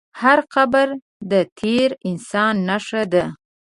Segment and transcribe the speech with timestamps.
[0.21, 0.87] هر قبر
[1.31, 3.25] د تېر انسان نښه ده.